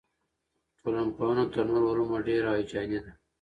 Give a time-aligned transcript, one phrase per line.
[0.79, 3.11] ټولنپوهنه تر نورو علومو ډېره هیجاني ده.